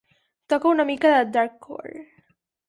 [0.53, 2.03] Toca una mica de darkcore.